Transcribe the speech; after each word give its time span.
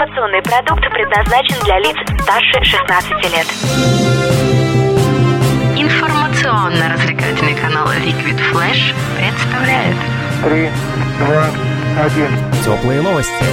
Информационный 0.00 0.40
продукт 0.40 0.80
предназначен 0.94 1.62
для 1.62 1.78
лиц 1.78 1.94
старше 2.22 2.64
16 2.64 3.10
лет. 3.34 3.46
Информационно-развлекательный 5.76 7.54
канал 7.54 7.86
Liquid 7.88 8.40
Flash 8.50 8.94
представляет 9.18 9.96
Три, 10.42 10.70
два, 11.18 11.50
один. 12.02 12.30
Теплые 12.64 13.02
новости. 13.02 13.44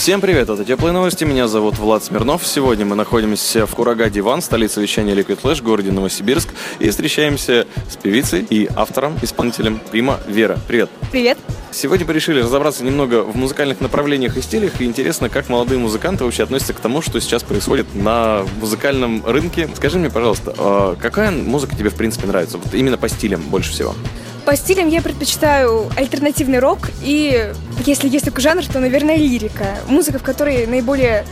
Всем 0.00 0.22
привет, 0.22 0.48
это 0.48 0.64
Теплые 0.64 0.94
новости, 0.94 1.24
меня 1.24 1.46
зовут 1.46 1.76
Влад 1.76 2.02
Смирнов. 2.02 2.46
Сегодня 2.46 2.86
мы 2.86 2.96
находимся 2.96 3.66
в 3.66 3.74
Курага-Диван, 3.74 4.40
столице 4.40 4.80
вещания 4.80 5.14
Liquid 5.14 5.38
Flash, 5.42 5.62
городе 5.62 5.92
Новосибирск, 5.92 6.48
и 6.78 6.88
встречаемся 6.88 7.66
с 7.86 7.96
певицей 7.98 8.46
и 8.48 8.66
автором, 8.74 9.18
исполнителем 9.20 9.78
Прима 9.90 10.18
Вера. 10.26 10.58
Привет. 10.66 10.88
Привет. 11.12 11.36
Сегодня 11.70 12.06
мы 12.06 12.14
решили 12.14 12.40
разобраться 12.40 12.82
немного 12.82 13.24
в 13.24 13.36
музыкальных 13.36 13.82
направлениях 13.82 14.38
и 14.38 14.40
стилях, 14.40 14.80
и 14.80 14.86
интересно, 14.86 15.28
как 15.28 15.50
молодые 15.50 15.78
музыканты 15.78 16.24
вообще 16.24 16.44
относятся 16.44 16.72
к 16.72 16.80
тому, 16.80 17.02
что 17.02 17.20
сейчас 17.20 17.42
происходит 17.42 17.94
на 17.94 18.46
музыкальном 18.58 19.22
рынке. 19.26 19.68
Скажи 19.76 19.98
мне, 19.98 20.08
пожалуйста, 20.08 20.54
а 20.56 20.96
какая 20.96 21.30
музыка 21.30 21.76
тебе 21.76 21.90
в 21.90 21.94
принципе 21.94 22.26
нравится? 22.26 22.56
Вот 22.56 22.72
именно 22.72 22.96
по 22.96 23.10
стилям 23.10 23.42
больше 23.42 23.72
всего. 23.72 23.94
По 24.44 24.56
стилям 24.56 24.88
я 24.88 25.02
предпочитаю 25.02 25.90
альтернативный 25.96 26.58
рок 26.58 26.90
и, 27.02 27.52
если 27.84 28.08
есть 28.08 28.24
такой 28.24 28.42
жанр, 28.42 28.64
то, 28.66 28.80
наверное, 28.80 29.16
лирика. 29.16 29.76
Музыка, 29.86 30.18
в 30.18 30.22
которой 30.22 30.66
наиболее 30.66 31.24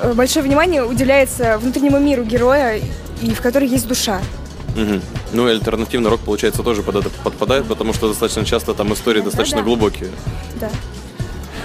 э, 0.00 0.12
большое 0.14 0.44
внимание 0.44 0.84
уделяется 0.84 1.58
внутреннему 1.58 1.98
миру 1.98 2.24
героя 2.24 2.80
и 3.20 3.30
в 3.34 3.40
которой 3.40 3.68
есть 3.68 3.86
душа. 3.86 4.20
Мгм. 4.76 5.02
Ну 5.32 5.48
и 5.48 5.52
альтернативный 5.52 6.10
рок, 6.10 6.20
получается, 6.20 6.62
тоже 6.62 6.82
под 6.82 6.96
это 6.96 7.10
подпадает, 7.22 7.66
потому 7.66 7.92
что 7.92 8.08
достаточно 8.08 8.44
часто 8.44 8.74
там 8.74 8.92
истории 8.94 9.20
достаточно 9.20 9.58
Да-да. 9.58 9.66
глубокие. 9.66 10.10
Да. 10.60 10.70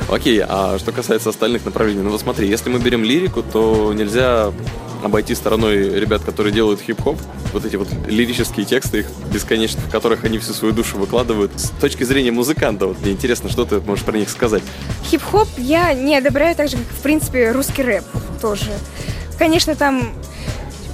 Окей, 0.09 0.43
а 0.47 0.77
что 0.77 0.91
касается 0.91 1.29
остальных 1.29 1.65
направлений, 1.65 2.01
ну 2.01 2.09
вот 2.11 2.21
смотри, 2.21 2.47
если 2.47 2.69
мы 2.69 2.79
берем 2.79 3.03
лирику, 3.03 3.41
то 3.41 3.93
нельзя 3.93 4.51
обойти 5.03 5.35
стороной 5.35 5.99
ребят, 5.99 6.23
которые 6.23 6.53
делают 6.53 6.81
хип-хоп, 6.81 7.17
вот 7.51 7.65
эти 7.65 7.75
вот 7.75 7.87
лирические 8.07 8.65
тексты, 8.65 8.99
их 8.99 9.07
бесконечно, 9.31 9.81
в 9.81 9.89
которых 9.89 10.23
они 10.23 10.37
всю 10.37 10.53
свою 10.53 10.73
душу 10.73 10.97
выкладывают. 10.97 11.51
С 11.59 11.69
точки 11.81 12.03
зрения 12.03 12.31
музыканта, 12.31 12.87
вот 12.87 13.01
мне 13.01 13.11
интересно, 13.11 13.49
что 13.49 13.65
ты 13.65 13.81
можешь 13.81 14.05
про 14.05 14.17
них 14.17 14.29
сказать. 14.29 14.63
Хип-хоп 15.09 15.47
я 15.57 15.93
не 15.93 16.15
одобряю 16.15 16.55
так 16.55 16.69
же, 16.69 16.77
как, 16.77 16.85
в 16.85 17.01
принципе, 17.01 17.51
русский 17.51 17.83
рэп 17.83 18.05
тоже. 18.41 18.71
Конечно, 19.37 19.75
там 19.75 20.13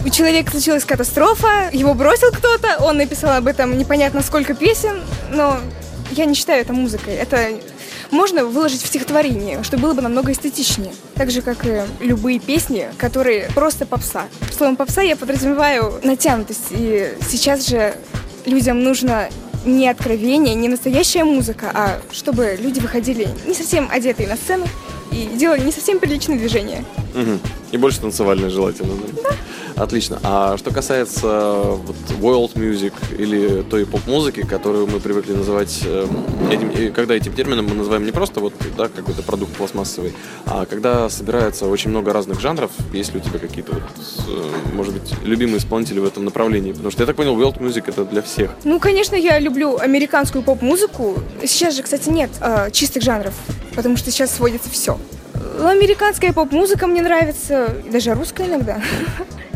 у 0.06 0.10
человека 0.10 0.52
случилась 0.52 0.86
катастрофа, 0.86 1.70
его 1.72 1.94
бросил 1.94 2.32
кто-то, 2.32 2.78
он 2.82 2.98
написал 2.98 3.38
об 3.38 3.48
этом 3.48 3.78
непонятно 3.78 4.22
сколько 4.22 4.54
песен, 4.54 5.02
но 5.32 5.60
я 6.12 6.26
не 6.26 6.34
считаю 6.34 6.62
это 6.62 6.74
музыкой. 6.74 7.14
Это 7.16 7.50
можно 8.12 8.46
выложить 8.46 8.82
в 8.82 8.88
стихотворение, 8.88 9.64
что 9.64 9.78
было 9.78 9.94
бы 9.94 10.02
намного 10.02 10.32
эстетичнее. 10.32 10.94
Так 11.16 11.32
же, 11.32 11.42
как 11.42 11.66
и 11.66 11.84
любые 12.00 12.40
песни, 12.40 12.90
которые 12.98 13.50
просто 13.54 13.86
попса. 13.86 14.26
Словом 14.56 14.76
попса 14.76 15.02
я 15.02 15.16
подразумеваю 15.16 16.00
натянутость. 16.04 16.68
И 16.72 17.14
сейчас 17.30 17.68
же 17.68 17.96
людям 18.46 18.84
нужно 18.84 19.30
не 19.66 19.88
откровение, 19.90 20.56
не 20.56 20.70
настоящая 20.70 21.24
музыка, 21.24 21.72
а 21.74 22.00
чтобы 22.12 22.58
люди 22.60 22.80
выходили 22.80 23.28
не 23.46 23.54
совсем 23.54 23.90
одетые 23.92 24.30
на 24.30 24.36
сцену 24.38 24.66
и 25.12 25.30
делали 25.36 25.62
не 25.62 25.72
совсем 25.72 26.00
приличные 26.00 26.38
движения. 26.38 26.86
Мгм. 27.14 27.40
И 27.72 27.78
больше 27.78 28.00
танцевальное 28.00 28.50
желательно. 28.50 28.94
Да? 29.24 29.30
Отлично. 29.80 30.20
А 30.24 30.58
что 30.58 30.72
касается 30.72 31.62
вот, 31.62 31.96
world 32.20 32.54
music 32.56 32.94
или 33.18 33.62
той 33.64 33.86
поп-музыки, 33.86 34.42
которую 34.46 34.88
мы 34.88 35.00
привыкли 35.00 35.32
называть, 35.34 35.80
э, 35.86 36.06
этим- 36.52 36.94
когда 36.94 37.16
этим 37.16 37.34
термином 37.34 37.68
мы 37.68 37.76
называем 37.76 38.06
не 38.06 38.12
просто 38.12 38.42
вот, 38.42 38.54
да, 38.78 38.90
какой-то 38.90 39.24
продукт 39.24 39.54
пластмассовый, 39.56 40.14
а 40.46 40.66
когда 40.66 41.10
собирается 41.10 41.66
очень 41.66 41.92
много 41.92 42.12
разных 42.12 42.42
жанров, 42.42 42.72
есть 42.92 43.14
ли 43.14 43.22
у 43.22 43.24
тебя 43.24 43.40
какие-то, 43.40 43.74
вот, 43.74 43.84
э, 44.28 44.74
может 44.76 44.94
быть, 44.94 45.14
любимые 45.24 45.60
исполнители 45.60 46.00
в 46.00 46.06
этом 46.06 46.26
направлении? 46.26 46.74
Потому 46.74 46.92
что 46.92 47.04
я 47.04 47.08
так 47.08 47.16
понял, 47.16 47.40
world 47.40 47.60
music 47.60 47.86
это 47.88 48.04
для 48.04 48.22
всех. 48.22 48.52
Ну, 48.66 48.80
конечно, 48.82 49.16
я 49.16 49.40
люблю 49.40 49.78
американскую 49.78 50.44
поп-музыку. 50.44 51.16
Сейчас 51.46 51.76
же, 51.76 51.84
кстати, 51.84 52.10
нет 52.10 52.32
э, 52.42 52.70
чистых 52.72 53.02
жанров, 53.02 53.34
потому 53.76 53.96
что 53.96 54.12
сейчас 54.12 54.36
сводится 54.36 54.70
все. 54.70 55.00
Американская 55.64 56.34
поп-музыка 56.34 56.86
мне 56.86 57.02
нравится, 57.02 57.74
даже 57.90 58.14
русская 58.14 58.48
иногда. 58.48 58.82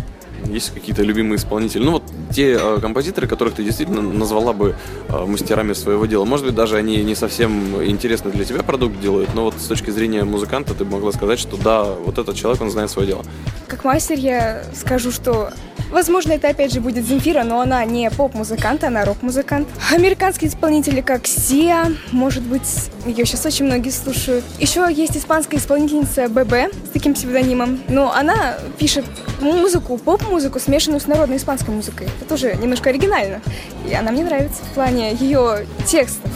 Есть 0.54 0.72
какие-то 0.72 1.02
любимые 1.02 1.38
исполнители? 1.38 1.84
Ну 1.84 1.94
вот 1.94 2.04
те 2.32 2.58
э, 2.60 2.80
композиторы, 2.80 3.28
которых 3.28 3.56
ты 3.56 3.64
действительно 3.64 4.04
назвала 4.04 4.54
бы 4.54 4.76
э, 5.10 5.26
мастерами 5.26 5.74
своего 5.74 6.06
дела. 6.06 6.26
Может 6.26 6.46
быть, 6.46 6.54
даже 6.54 6.78
они 6.78 7.04
не 7.04 7.16
совсем 7.16 7.84
интересный 7.84 8.32
для 8.32 8.46
тебя 8.46 8.62
продукт 8.62 9.00
делают, 9.00 9.34
но 9.34 9.46
вот 9.46 9.56
с 9.58 9.66
точки 9.66 9.90
зрения 9.90 10.24
музыканта 10.24 10.76
ты 10.76 10.86
могла 10.86 11.12
сказать, 11.12 11.40
что 11.40 11.58
да, 11.58 11.84
вот 11.84 12.20
этот 12.20 12.36
человек, 12.36 12.62
он 12.62 12.70
знает 12.70 12.92
свое 12.92 13.08
дело. 13.08 13.26
Как 13.68 13.84
мастер 13.84 14.20
я 14.20 14.64
скажу, 14.76 15.12
что, 15.12 15.52
возможно, 15.94 16.34
это 16.34 16.50
опять 16.50 16.74
же 16.74 16.82
будет 16.82 17.06
Земфира, 17.06 17.44
но 17.44 17.62
она 17.62 17.86
не 17.86 18.10
поп-музыкант, 18.10 18.84
она 18.84 19.06
рок-музыкант. 19.06 19.68
Американские 19.92 20.50
исполнители, 20.50 21.02
как 21.02 21.28
Сия, 21.28 21.94
может 22.12 22.44
быть, 22.44 22.90
ее 23.06 23.26
сейчас 23.26 23.46
очень 23.46 23.66
многие 23.66 23.92
слушают. 23.92 24.44
Еще 24.60 24.88
есть 24.92 25.16
испанская 25.16 25.60
исполнительница 25.60 26.28
ББ 26.28 26.74
с 26.86 26.90
таким 26.92 27.14
псевдонимом, 27.14 27.80
но 27.88 28.12
она 28.14 28.56
пишет 28.78 29.06
музыку, 29.40 29.98
поп-музыку, 29.98 30.60
смешанную 30.60 31.00
с 31.00 31.08
народной 31.08 31.38
испанской 31.38 31.74
музыкой. 31.74 32.08
Это 32.20 32.28
тоже 32.28 32.56
немножко 32.56 32.90
оригинально. 32.90 33.42
И 33.88 33.94
она 33.94 34.12
мне 34.12 34.24
нравится 34.24 34.64
в 34.64 34.74
плане 34.74 35.14
ее 35.14 35.66
текстов. 35.86 36.32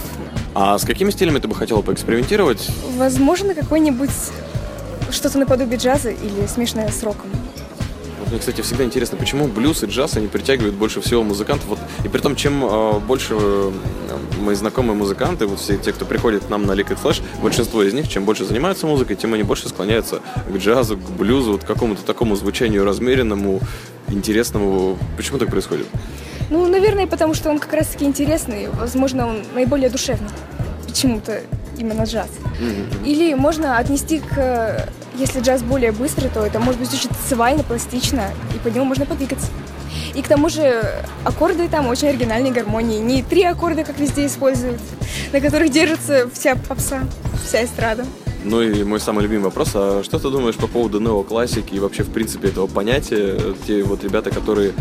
А 0.54 0.78
с 0.78 0.86
какими 0.86 1.12
стилями 1.12 1.40
ты 1.40 1.48
бы 1.48 1.56
хотела 1.56 1.82
поэкспериментировать? 1.82 2.70
Возможно, 2.96 3.54
какой-нибудь 3.54 4.10
что-то 5.12 5.38
наподобие 5.38 5.78
джаза 5.78 6.10
или 6.10 6.48
смешанное 6.48 6.90
с 6.90 7.04
роком. 7.04 7.30
Мне, 8.30 8.40
кстати, 8.40 8.62
всегда 8.62 8.84
интересно, 8.84 9.18
почему 9.18 9.48
блюз 9.48 9.84
и 9.84 9.86
джаз, 9.86 10.18
они 10.18 10.28
притягивают 10.28 10.76
больше 10.76 11.00
всего 11.00 11.24
музыкантов. 11.24 11.68
Вот, 11.68 11.80
и 12.04 12.10
при 12.10 12.20
том, 12.20 12.36
чем 12.36 12.64
э, 12.66 13.00
больше 13.00 13.36
э, 13.40 13.72
мои 14.42 14.56
знакомые 14.56 14.96
музыканты, 14.96 15.46
вот 15.46 15.60
все 15.60 15.78
те, 15.78 15.94
кто 15.94 16.06
приходит 16.06 16.44
к 16.44 16.50
нам 16.50 16.66
на 16.66 16.74
Liquid 16.74 16.98
Flash, 17.02 17.22
большинство 17.42 17.84
из 17.84 17.94
них, 17.94 18.10
чем 18.10 18.26
больше 18.26 18.44
занимаются 18.44 18.86
музыкой, 18.86 19.16
тем 19.16 19.34
они 19.34 19.44
больше 19.44 19.70
склоняются 19.70 20.22
к 20.48 20.58
джазу, 20.58 20.98
к 20.98 21.10
блюзу, 21.12 21.54
вот 21.54 21.64
к 21.64 21.68
какому-то 21.68 22.04
такому 22.04 22.36
звучанию 22.36 22.84
размеренному, 22.84 23.62
интересному. 24.10 24.98
Почему 25.16 25.38
так 25.38 25.50
происходит? 25.50 25.88
Ну, 26.50 26.66
наверное, 26.68 27.08
потому 27.08 27.34
что 27.34 27.50
он 27.50 27.60
как 27.60 27.74
раз-таки 27.74 28.06
интересный. 28.06 28.68
Возможно, 28.68 29.28
он 29.28 29.44
наиболее 29.54 29.90
душевный. 29.90 30.30
Почему-то 30.88 31.42
именно 31.78 32.04
джаз. 32.04 32.30
Или 33.06 33.34
можно 33.34 33.78
отнести 33.78 34.20
к... 34.20 34.90
Если 35.18 35.42
джаз 35.42 35.64
более 35.64 35.92
быстрый, 35.92 36.30
то 36.30 36.46
это 36.46 36.60
может 36.60 36.80
быть 36.80 36.94
очень 36.94 37.10
танцевально, 37.10 37.64
пластично, 37.64 38.30
и 38.56 38.60
под 38.60 38.76
него 38.76 38.86
можно 38.86 39.06
подвигаться. 39.06 39.48
И 40.14 40.22
к 40.22 40.28
тому 40.28 40.48
же 40.48 40.84
аккорды 41.24 41.68
там 41.70 41.88
очень 41.88 42.10
оригинальные 42.10 42.54
гармонии. 42.54 43.00
Не 43.00 43.24
три 43.24 43.44
аккорда, 43.44 43.84
как 43.84 44.00
везде 44.00 44.28
используют, 44.28 44.80
на 45.34 45.42
которых 45.42 45.72
держится 45.72 46.30
вся 46.32 46.56
попса, 46.56 47.02
вся 47.44 47.66
эстрада. 47.66 48.06
Ну 48.44 48.62
и 48.62 48.84
мой 48.84 49.00
самый 49.00 49.24
любимый 49.24 49.46
вопрос, 49.46 49.72
а 49.74 50.04
что 50.04 50.20
ты 50.20 50.30
думаешь 50.30 50.56
по 50.56 50.68
поводу 50.68 51.00
неоклассики 51.00 51.74
и 51.74 51.80
вообще 51.80 52.04
в 52.04 52.12
принципе 52.12 52.50
этого 52.50 52.68
понятия? 52.68 53.40
Те 53.66 53.84
вот 53.84 54.04
ребята, 54.04 54.30
которые 54.30 54.74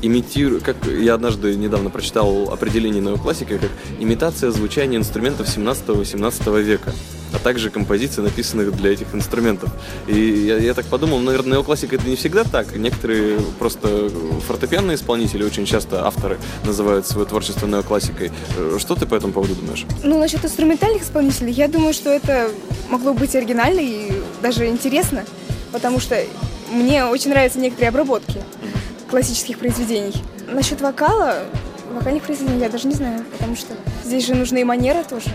имитируют, 0.00 0.62
как 0.62 0.76
я 0.86 1.14
однажды 1.14 1.56
недавно 1.56 1.90
прочитал 1.90 2.52
определение 2.52 3.02
неоклассики, 3.02 3.58
как 3.58 3.70
имитация 3.98 4.52
звучания 4.52 4.96
инструментов 4.96 5.48
17-18 5.48 6.62
века 6.62 6.92
а 7.32 7.38
также 7.38 7.70
композиций, 7.70 8.22
написанных 8.22 8.74
для 8.76 8.92
этих 8.92 9.14
инструментов. 9.14 9.70
И 10.06 10.14
я, 10.18 10.56
я 10.58 10.74
так 10.74 10.86
подумал, 10.86 11.18
наверное, 11.20 11.58
неоклассика 11.58 11.96
это 11.96 12.08
не 12.08 12.16
всегда 12.16 12.44
так. 12.44 12.74
Некоторые 12.76 13.40
просто 13.58 14.10
фортепианные 14.46 14.96
исполнители, 14.96 15.44
очень 15.44 15.64
часто 15.66 16.06
авторы 16.06 16.38
называют 16.64 17.06
свое 17.06 17.26
творчество 17.26 17.66
неоклассикой. 17.66 18.30
Э, 18.56 18.76
Что 18.78 18.94
ты 18.94 19.06
по 19.06 19.14
этому 19.14 19.32
поводу 19.32 19.54
думаешь? 19.54 19.86
Ну, 20.02 20.18
насчет 20.18 20.44
инструментальных 20.44 21.02
исполнителей, 21.02 21.52
я 21.52 21.68
думаю, 21.68 21.94
что 21.94 22.10
это 22.10 22.50
могло 22.88 23.14
быть 23.14 23.34
оригинально 23.34 23.80
и 23.80 24.12
даже 24.42 24.66
интересно, 24.66 25.24
потому 25.72 26.00
что 26.00 26.22
мне 26.70 27.04
очень 27.04 27.30
нравятся 27.30 27.58
некоторые 27.58 27.88
обработки 27.90 28.40
классических 29.10 29.58
произведений. 29.58 30.14
Насчет 30.50 30.80
вокала, 30.80 31.44
вокальных 31.92 32.22
произведений 32.22 32.60
я 32.60 32.68
даже 32.68 32.88
не 32.88 32.94
знаю, 32.94 33.24
потому 33.32 33.56
что 33.56 33.74
здесь 34.04 34.26
же 34.26 34.34
нужны 34.34 34.60
и 34.60 34.64
манеры 34.64 35.04
тоже. 35.04 35.30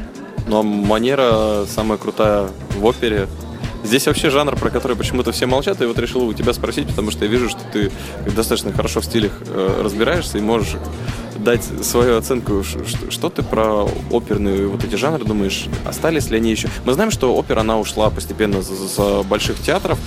Но 0.48 0.64
манера 0.64 1.66
самая 1.68 1.98
крутая 1.98 2.50
в 2.76 2.86
опере. 2.86 3.28
Здесь 3.84 4.08
вообще 4.08 4.30
жанр, 4.30 4.56
про 4.56 4.70
который 4.70 4.98
почему-то 4.98 5.32
все 5.32 5.46
молчат, 5.46 5.82
и 5.82 5.86
вот 5.86 5.98
решил 6.00 6.28
у 6.28 6.34
тебя 6.34 6.52
спросить, 6.54 6.88
потому 6.88 7.12
что 7.12 7.26
я 7.26 7.32
вижу, 7.32 7.48
что 7.50 7.62
ты 7.72 7.92
достаточно 8.36 8.74
хорошо 8.74 9.02
в 9.02 9.06
стилях 9.06 9.32
э, 9.46 9.82
разбираешься 9.82 10.38
и 10.38 10.42
можешь 10.42 10.76
дать 11.38 11.64
свою 11.84 12.18
оценку. 12.18 12.64
Что, 12.64 13.12
что 13.12 13.30
ты 13.30 13.44
про 13.44 13.88
оперные 14.12 14.68
вот 14.68 14.84
эти 14.84 14.96
жанры 14.96 15.24
думаешь? 15.24 15.68
Остались 15.86 16.30
ли 16.30 16.38
они 16.38 16.52
еще? 16.52 16.70
Мы 16.86 16.94
знаем, 16.94 17.12
что 17.12 17.36
опера, 17.36 17.62
она 17.62 17.80
ушла 17.80 18.10
постепенно 18.10 18.62
с, 18.62 18.68
с 18.68 19.24
больших 19.24 19.60
театров 19.60 20.00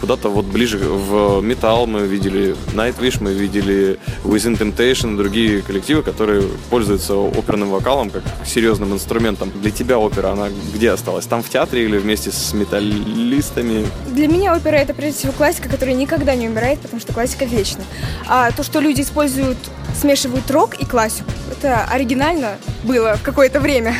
куда-то 0.00 0.28
вот 0.28 0.44
ближе 0.46 0.78
в 0.78 1.40
металл 1.42 1.86
мы 1.86 2.06
видели 2.06 2.54
Nightwish, 2.74 3.18
мы 3.20 3.32
видели 3.32 3.98
Within 4.24 4.58
Temptation 4.58 5.16
другие 5.16 5.62
коллективы, 5.62 6.02
которые 6.02 6.42
пользуются 6.70 7.14
оперным 7.14 7.70
вокалом 7.70 8.10
как 8.10 8.22
серьезным 8.44 8.92
инструментом. 8.92 9.50
Для 9.60 9.70
тебя 9.70 9.98
опера, 9.98 10.30
она 10.30 10.48
где 10.74 10.90
осталась? 10.90 11.26
Там 11.26 11.42
в 11.42 11.48
театре 11.48 11.84
или 11.84 11.98
вместе 11.98 12.30
с 12.30 12.52
металлистами? 12.52 13.86
Для 14.08 14.28
меня 14.28 14.56
опера 14.56 14.76
это 14.76 14.94
прежде 14.94 15.18
всего 15.18 15.32
классика, 15.32 15.68
которая 15.68 15.94
никогда 15.94 16.34
не 16.34 16.48
умирает, 16.48 16.80
потому 16.80 17.00
что 17.00 17.12
классика 17.12 17.44
вечна. 17.44 17.84
А 18.28 18.50
то, 18.52 18.62
что 18.62 18.80
люди 18.80 19.02
используют, 19.02 19.58
смешивают 19.94 20.50
рок 20.50 20.74
и 20.74 20.84
классику, 20.84 21.30
это 21.50 21.84
оригинально 21.84 22.56
было 22.84 23.18
какое-то 23.22 23.60
время. 23.60 23.94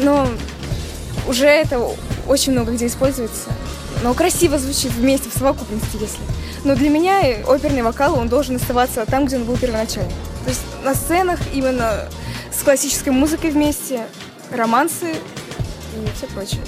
Но 0.00 0.28
уже 1.28 1.46
это 1.46 1.80
очень 2.26 2.52
много 2.52 2.72
где 2.72 2.86
используется. 2.86 3.50
Но 4.02 4.14
красиво 4.14 4.58
звучит 4.58 4.92
вместе, 4.92 5.30
в 5.30 5.32
совокупности, 5.32 5.96
если. 6.00 6.18
Но 6.64 6.74
для 6.74 6.88
меня 6.88 7.20
оперный 7.46 7.82
вокал, 7.82 8.18
он 8.18 8.28
должен 8.28 8.56
оставаться 8.56 9.04
там, 9.06 9.26
где 9.26 9.36
он 9.36 9.44
был 9.44 9.56
первоначально. 9.56 10.10
То 10.44 10.48
есть 10.48 10.62
на 10.84 10.94
сценах 10.94 11.38
именно 11.52 12.08
с 12.50 12.62
классической 12.62 13.10
музыкой 13.10 13.50
вместе, 13.50 14.06
романсы 14.50 15.12
и 15.12 16.16
все 16.16 16.26
прочее. 16.26 16.62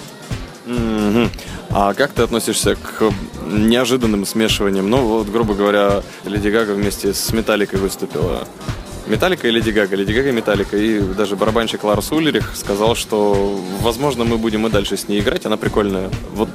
Мгм. 0.66 1.30
А 1.70 1.94
как 1.94 2.12
ты 2.12 2.22
относишься 2.22 2.76
к 2.76 3.12
неожиданным 3.46 4.24
смешиваниям? 4.26 4.88
Ну, 4.88 4.98
вот, 4.98 5.28
грубо 5.28 5.54
говоря, 5.54 6.02
Леди 6.24 6.48
Гага 6.48 6.72
вместе 6.72 7.12
с 7.12 7.32
Металликой 7.32 7.80
выступила. 7.80 8.46
Металлика 9.06 9.48
и 9.48 9.50
Леди 9.50 9.70
Гага, 9.70 9.96
Леди 9.96 10.12
Гага 10.12 10.30
и 10.30 10.32
Металлика. 10.32 10.76
И 10.76 11.00
даже 11.00 11.36
барабанщик 11.36 11.84
Ларс 11.84 12.10
Улерих 12.12 12.52
сказал, 12.54 12.94
что, 12.94 13.60
возможно, 13.80 14.24
мы 14.24 14.38
будем 14.38 14.66
и 14.66 14.70
дальше 14.70 14.96
с 14.96 15.08
ней 15.08 15.20
играть, 15.20 15.44
она 15.44 15.56
прикольная. 15.56 16.10
Вот 16.32 16.48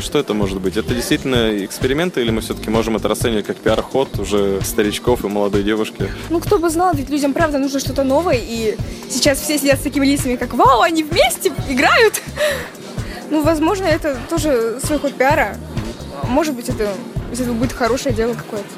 что 0.00 0.18
это 0.18 0.34
может 0.34 0.60
быть? 0.60 0.76
Это 0.76 0.92
действительно 0.92 1.64
эксперименты 1.64 2.20
или 2.20 2.30
мы 2.30 2.40
все-таки 2.40 2.68
можем 2.68 2.96
это 2.96 3.08
расценивать 3.08 3.46
как 3.46 3.58
пиар-ход 3.58 4.18
уже 4.18 4.60
старичков 4.62 5.24
и 5.24 5.28
молодой 5.28 5.62
девушки? 5.62 6.08
Ну, 6.30 6.40
кто 6.40 6.58
бы 6.58 6.68
знал, 6.68 6.94
ведь 6.94 7.10
людям 7.10 7.32
правда 7.32 7.58
нужно 7.58 7.78
что-то 7.78 8.02
новое, 8.02 8.40
и 8.40 8.76
сейчас 9.08 9.40
все 9.40 9.58
сидят 9.58 9.78
с 9.78 9.82
такими 9.82 10.06
лицами, 10.06 10.36
как 10.36 10.54
«Вау, 10.54 10.80
они 10.82 11.04
вместе 11.04 11.52
играют!» 11.68 12.20
Ну, 13.34 13.42
возможно, 13.42 13.86
это 13.86 14.16
тоже 14.30 14.78
свой 14.80 15.00
ход 15.00 15.12
пиара. 15.14 15.56
Может 16.28 16.54
быть, 16.54 16.68
это 16.68 16.88
из 17.32 17.40
этого 17.40 17.56
будет 17.56 17.72
хорошее 17.72 18.14
дело 18.14 18.32
какое-то. 18.32 18.68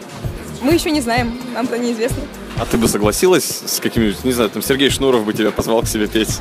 Мы 0.62 0.72
еще 0.72 0.90
не 0.90 1.02
знаем, 1.02 1.38
нам-то 1.52 1.76
неизвестно. 1.76 2.22
А 2.58 2.64
ты 2.64 2.78
бы 2.78 2.88
согласилась 2.88 3.44
с 3.66 3.80
каким-нибудь, 3.80 4.24
не 4.24 4.32
знаю, 4.32 4.48
там 4.48 4.62
Сергей 4.62 4.88
Шнуров 4.88 5.26
бы 5.26 5.34
тебя 5.34 5.50
позвал 5.50 5.82
к 5.82 5.86
себе 5.86 6.06
петь? 6.06 6.40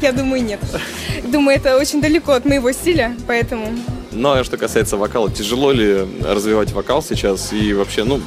Я 0.00 0.12
думаю, 0.12 0.44
нет. 0.44 0.60
Думаю, 1.24 1.56
это 1.56 1.76
очень 1.76 2.00
далеко 2.00 2.30
от 2.34 2.44
моего 2.44 2.70
стиля, 2.70 3.16
поэтому... 3.26 3.76
Ну, 4.12 4.30
а 4.30 4.44
что 4.44 4.56
касается 4.56 4.96
вокала, 4.96 5.28
тяжело 5.28 5.72
ли 5.72 6.06
развивать 6.22 6.70
вокал 6.70 7.02
сейчас? 7.02 7.52
И 7.52 7.74
вообще, 7.74 8.04
ну, 8.04 8.20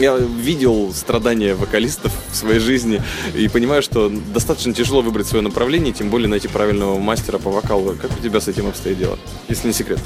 я 0.00 0.16
видел 0.16 0.92
страдания 0.94 1.54
вокалистов 1.54 2.12
в 2.30 2.36
своей 2.36 2.58
жизни 2.58 3.02
и 3.34 3.48
понимаю, 3.48 3.82
что 3.82 4.08
достаточно 4.08 4.72
тяжело 4.72 5.02
выбрать 5.02 5.26
свое 5.26 5.42
направление, 5.42 5.92
тем 5.92 6.08
более 6.08 6.28
найти 6.28 6.48
правильного 6.48 6.98
мастера 6.98 7.38
по 7.38 7.50
вокалу. 7.50 7.94
Как 8.00 8.10
у 8.10 8.22
тебя 8.22 8.40
с 8.40 8.48
этим 8.48 8.68
обстоит 8.68 8.98
дело, 8.98 9.18
если 9.48 9.68
не 9.68 9.74
секрет? 9.74 9.98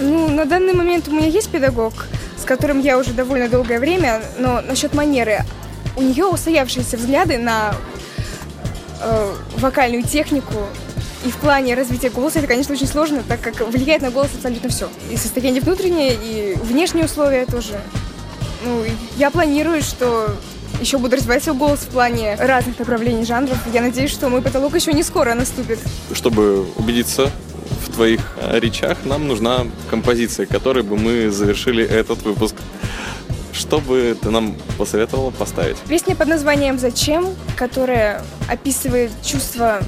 Ну, 0.00 0.28
на 0.28 0.44
данный 0.44 0.74
момент 0.74 1.08
у 1.08 1.12
меня 1.12 1.26
есть 1.26 1.50
педагог, 1.50 1.92
с 2.36 2.44
которым 2.44 2.80
я 2.80 2.98
уже 2.98 3.12
довольно 3.12 3.48
долгое 3.48 3.78
время, 3.78 4.22
но 4.38 4.60
насчет 4.60 4.94
манеры. 4.94 5.44
У 5.96 6.02
нее 6.02 6.26
устоявшиеся 6.26 6.96
взгляды 6.96 7.38
на 7.38 7.74
э, 9.00 9.34
вокальную 9.58 10.02
технику, 10.02 10.54
и 11.24 11.30
в 11.30 11.36
плане 11.36 11.74
развития 11.74 12.10
голоса 12.10 12.38
это, 12.38 12.48
конечно, 12.48 12.74
очень 12.74 12.86
сложно, 12.86 13.22
так 13.26 13.40
как 13.40 13.60
влияет 13.68 14.02
на 14.02 14.10
голос 14.10 14.30
абсолютно 14.34 14.68
все. 14.68 14.88
И 15.10 15.16
состояние 15.16 15.60
внутреннее, 15.60 16.14
и 16.14 16.56
внешние 16.62 17.06
условия 17.06 17.44
тоже. 17.46 17.80
Ну, 18.64 18.84
я 19.16 19.30
планирую, 19.30 19.82
что 19.82 20.34
еще 20.80 20.98
буду 20.98 21.16
развивать 21.16 21.42
свой 21.42 21.56
голос 21.56 21.80
в 21.80 21.88
плане 21.88 22.36
разных 22.36 22.78
направлений 22.78 23.24
жанров. 23.24 23.58
Я 23.72 23.82
надеюсь, 23.82 24.10
что 24.10 24.28
мой 24.28 24.42
потолок 24.42 24.74
еще 24.74 24.92
не 24.92 25.02
скоро 25.02 25.34
наступит. 25.34 25.78
Чтобы 26.12 26.66
убедиться 26.76 27.30
в 27.84 27.92
твоих 27.92 28.20
э, 28.40 28.58
речах, 28.58 28.98
нам 29.04 29.26
нужна 29.26 29.66
композиция, 29.90 30.46
которой 30.46 30.82
бы 30.82 30.96
мы 30.96 31.30
завершили 31.30 31.84
этот 31.84 32.22
выпуск. 32.22 32.56
Что 33.52 33.80
бы 33.80 34.16
ты 34.20 34.30
нам 34.30 34.56
посоветовала 34.76 35.30
поставить? 35.30 35.76
Песня 35.88 36.14
под 36.14 36.28
названием 36.28 36.78
«Зачем?», 36.78 37.26
которая 37.56 38.22
описывает 38.48 39.10
чувство 39.24 39.82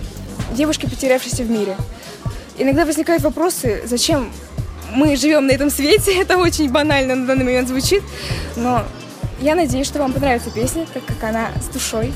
девушки, 0.57 0.87
потерявшейся 0.87 1.45
в 1.45 1.51
мире. 1.51 1.77
Иногда 2.59 2.85
возникают 2.85 3.23
вопросы, 3.23 3.83
зачем 3.87 4.33
мы 4.93 5.17
живем 5.17 5.47
на 5.47 5.53
этом 5.53 5.71
свете, 5.71 6.15
это 6.21 6.37
очень 6.37 6.71
банально 6.71 7.15
на 7.15 7.27
данный 7.27 7.45
момент 7.45 7.69
звучит, 7.69 8.03
но 8.57 8.85
я 9.41 9.55
надеюсь, 9.55 9.87
что 9.87 9.99
вам 9.99 10.13
понравится 10.13 10.51
песня, 10.51 10.87
так 10.93 11.05
как 11.05 11.23
она 11.25 11.49
с 11.61 11.73
душой 11.73 12.13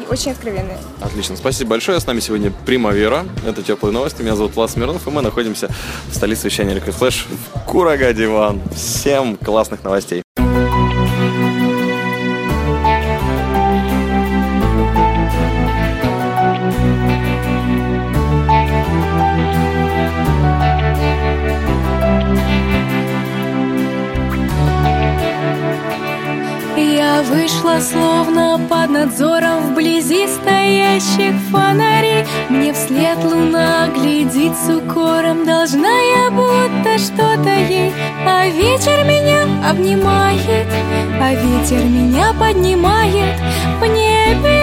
и 0.00 0.10
очень 0.12 0.32
откровенная. 0.32 0.78
Отлично, 1.00 1.36
спасибо 1.36 1.70
большое. 1.70 2.00
С 2.00 2.06
нами 2.06 2.20
сегодня 2.20 2.50
Примавера. 2.64 3.26
Это 3.46 3.62
теплые 3.62 3.92
новости. 3.92 4.22
Меня 4.22 4.36
зовут 4.36 4.56
Влад 4.56 4.70
Смирнов, 4.70 5.06
и 5.06 5.10
мы 5.10 5.22
находимся 5.22 5.68
в 6.08 6.14
столице 6.14 6.46
вещания 6.46 6.74
Liquid 6.74 6.98
Flash 6.98 7.26
в 7.28 7.64
Курага 7.64 8.12
Диван. 8.12 8.60
Всем 8.74 9.36
классных 9.36 9.84
новостей. 9.84 10.25
Вышла 27.28 27.80
словно 27.80 28.60
под 28.68 28.90
надзором 28.90 29.70
вблизи 29.70 30.26
стоящих 30.26 31.34
фонарей. 31.50 32.24
Мне 32.48 32.72
вслед 32.72 33.18
луна 33.24 33.88
глядит 33.88 34.52
с 34.56 34.68
укором 34.74 35.44
Должна 35.44 35.88
я 35.88 36.30
будто 36.30 36.98
что-то 36.98 37.50
ей. 37.50 37.92
А 38.26 38.46
ветер 38.48 39.04
меня 39.04 39.44
обнимает 39.68 40.68
А 41.20 41.34
ветер 41.34 41.84
меня 41.84 42.32
поднимает. 42.38 43.40
В 43.80 43.86
небеса 43.86 44.55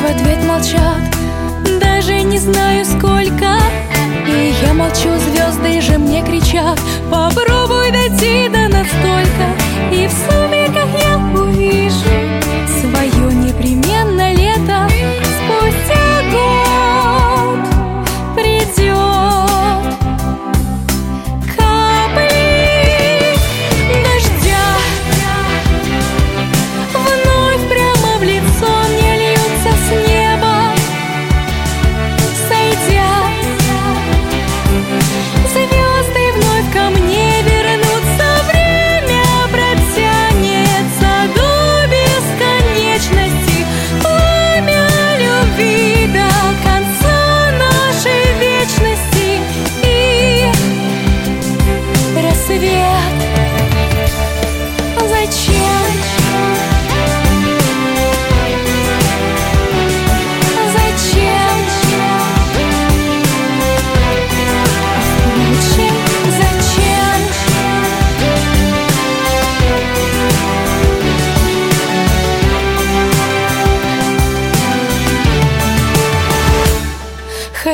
в 0.00 0.04
ответ 0.04 0.44
молчат. 0.44 1.00
Даже 1.80 2.22
не 2.22 2.38
знаю 2.38 2.84
сколько. 2.84 3.58
И 4.26 4.54
я 4.64 4.72
молчу, 4.72 5.10
звезды 5.18 5.80
же 5.80 5.98
мне 5.98 6.22
кричат. 6.22 6.78
Попробуй 7.10 7.90
дойти 7.90 8.48
до 8.48 8.68
настолько 8.68 9.46
И 9.92 10.06
в 10.06 10.12
сумерках 10.12 10.88
я 11.02 11.18
увижу 11.40 12.29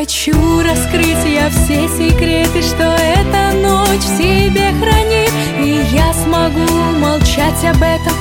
хочу 0.06 0.62
раскрыть 0.62 1.24
я 1.24 1.50
все 1.50 1.88
секреты, 1.88 2.62
что 2.62 2.94
эта 2.94 3.56
ночь 3.56 4.02
в 4.02 4.16
себе 4.16 4.72
хранит 4.80 5.32
И 5.60 5.84
я 5.92 6.12
смогу 6.12 6.60
молчать 7.00 7.64
об 7.64 7.82
этом. 7.82 8.14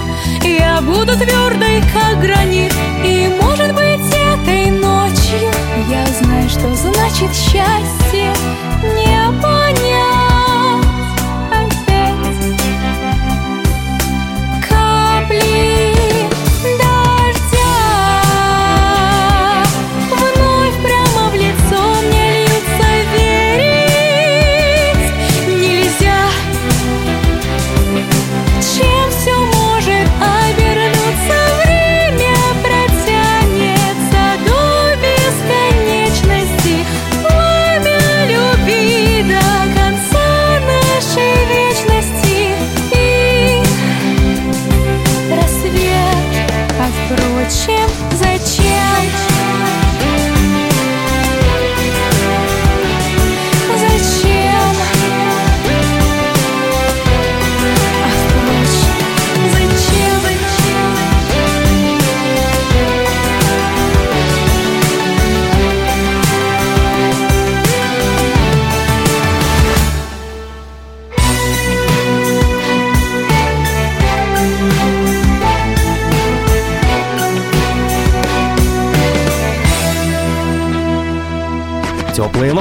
Я 0.44 0.82
буду 0.82 1.16
твердой, 1.16 1.84
как 1.94 2.22
гранит 2.22 2.74
И 3.04 3.30
может 3.40 3.74
быть 3.76 4.02
этой 4.34 4.72
ночью 4.72 5.52
Я 5.88 6.06
знаю, 6.08 6.50
что 6.50 6.74
значит 6.76 7.32
счастье. 7.36 8.34
Не 8.82 9.42
понять 9.42 9.65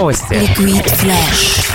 новости. 0.03 0.33
Liquid 0.33 0.85
Flash. 0.87 1.72